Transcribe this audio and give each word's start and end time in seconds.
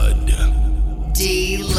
Lud. 0.00 0.28
D 1.14 1.69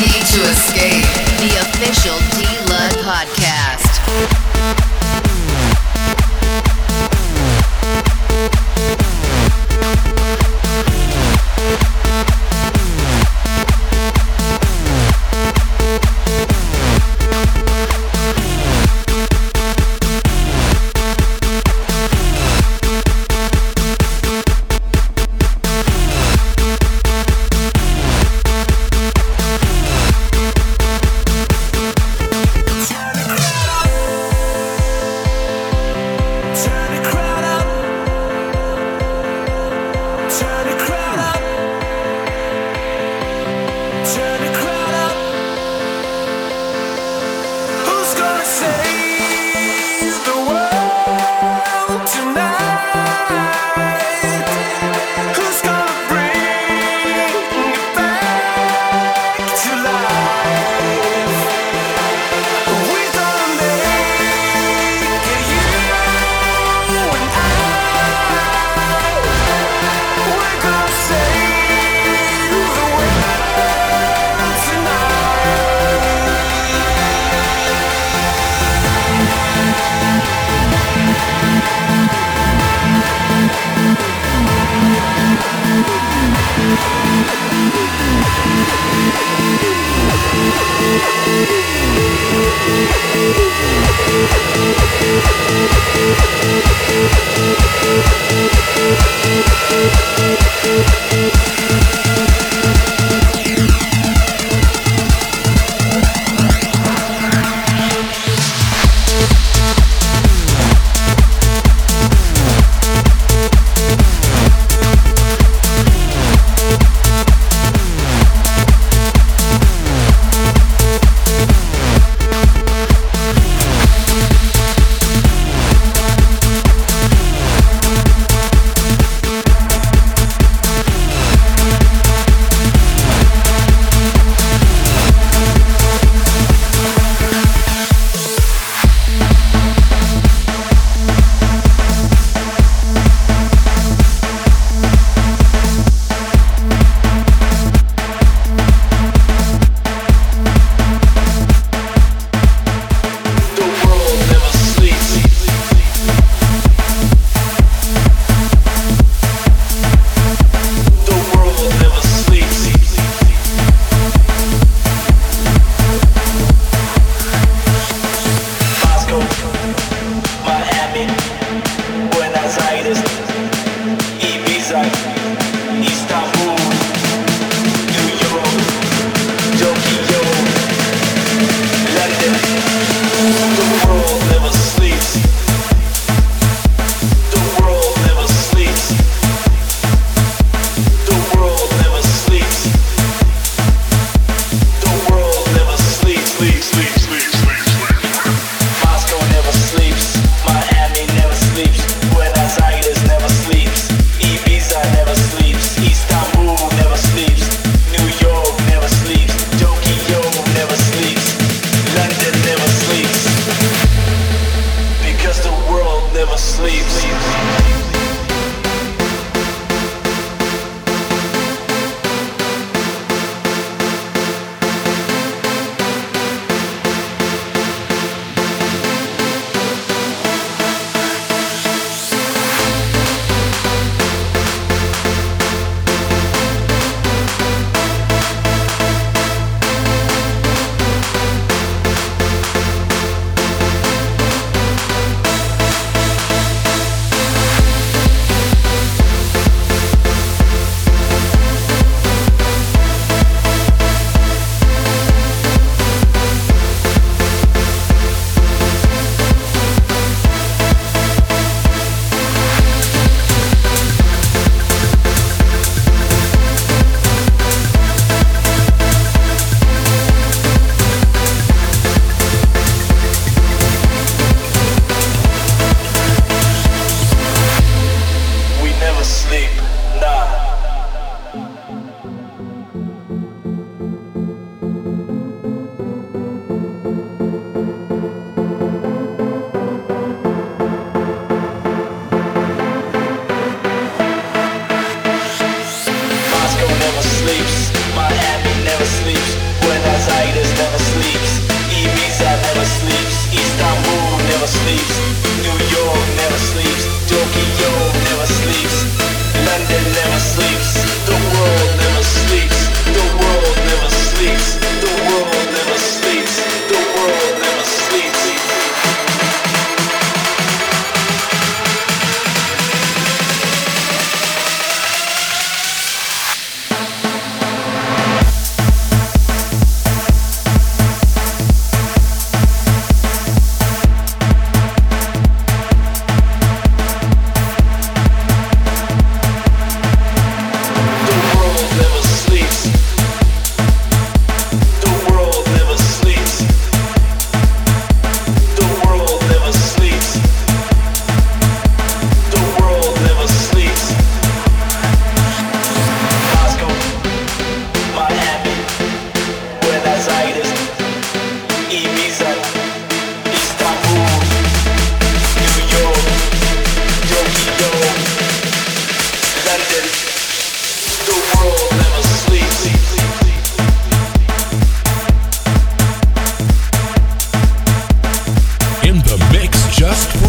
Need 0.00 0.26
to 0.26 0.40
escape 0.42 1.04
the 1.40 1.50
official. 1.60 2.39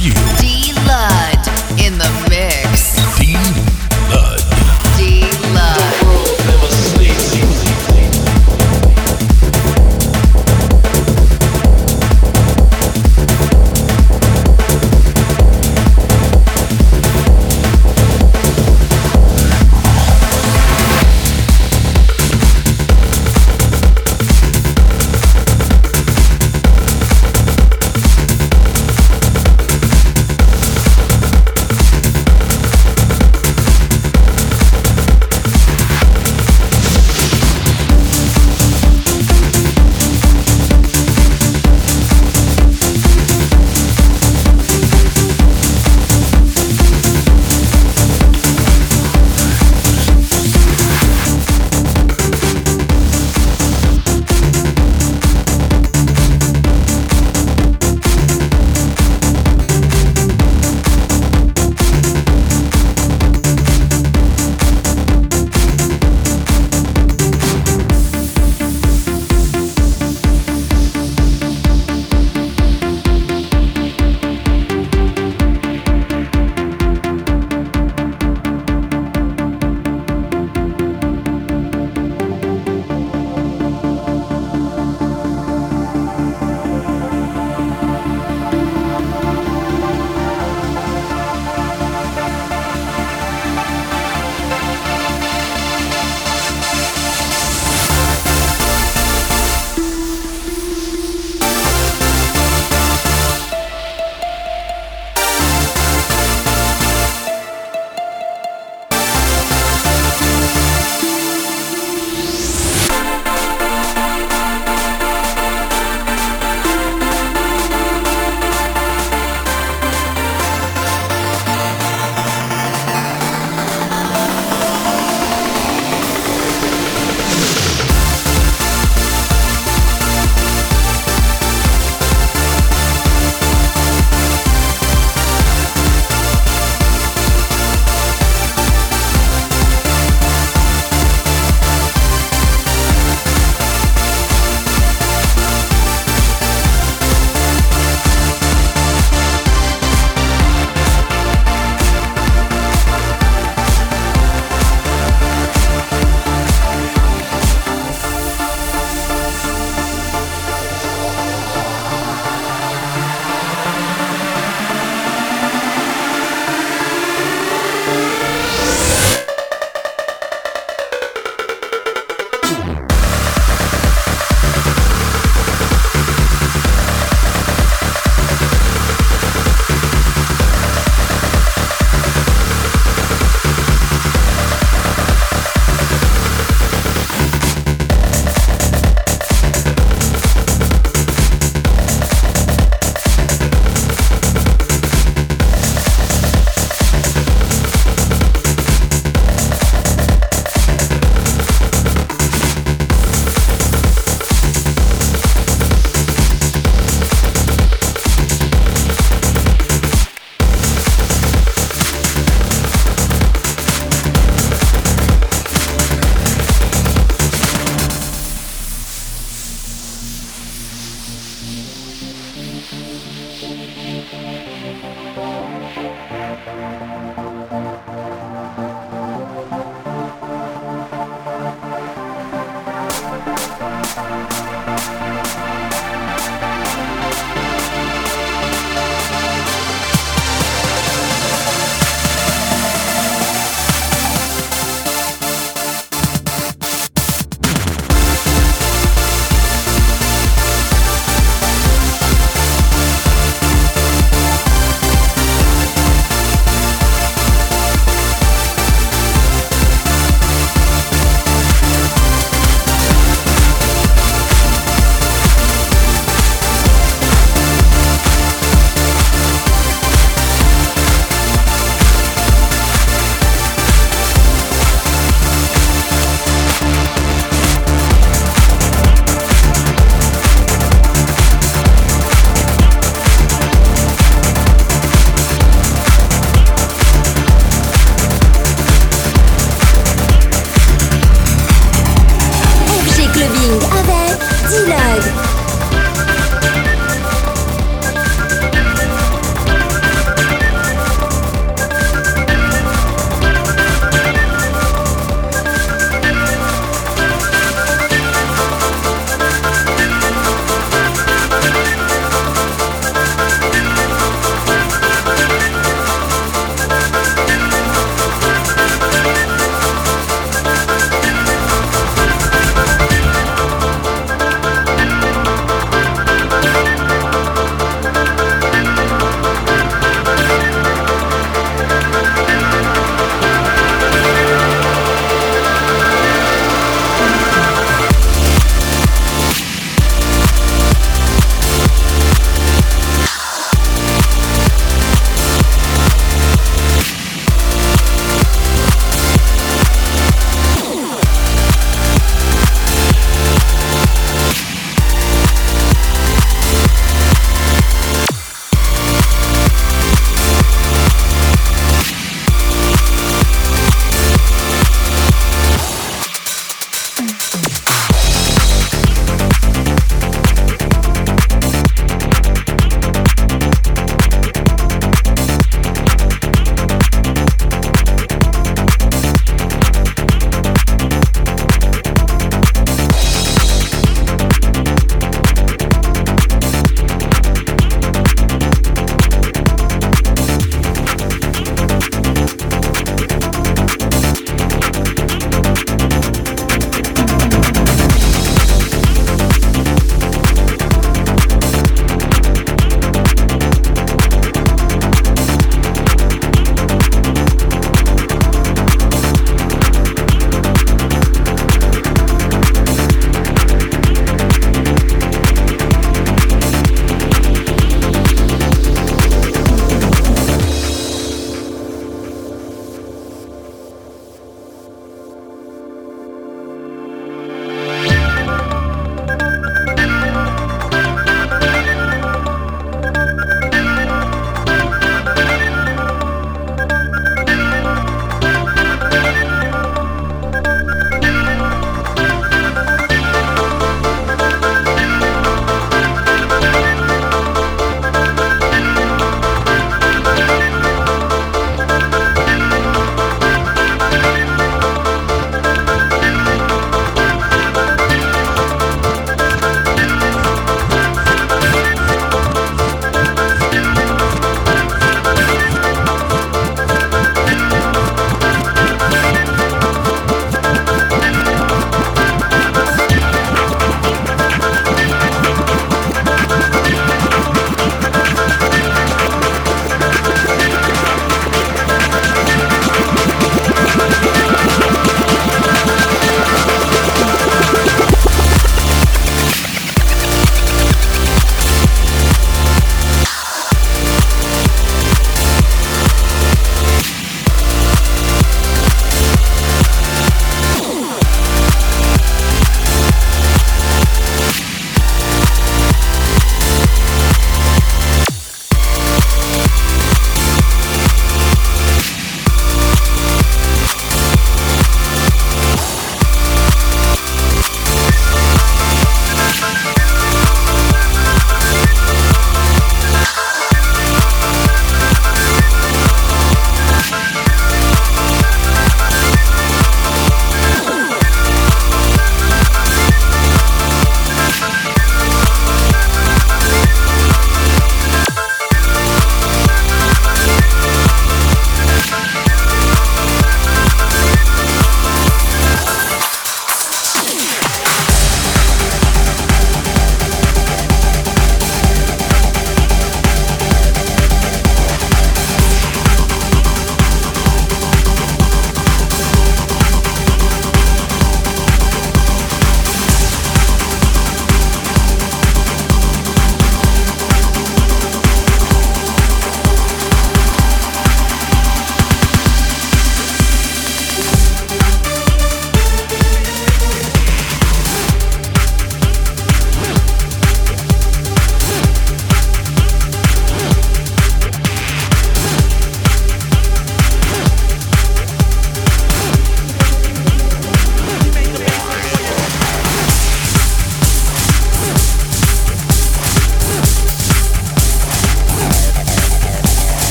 you. 0.00 0.37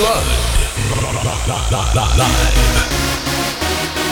Don't 0.00 0.22
feed 2.54 4.07